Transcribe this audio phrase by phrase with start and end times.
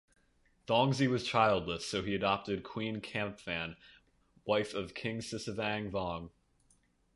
[0.65, 3.75] Thongsy was childless, so he adopted Queen Khamphane,
[4.45, 6.31] wife of King Sisavang Vong.